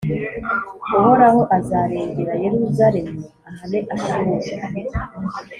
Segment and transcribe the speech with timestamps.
[0.97, 3.17] Uhoraho azarengera Yeruzalemu;
[3.49, 4.31] ahane Ashuru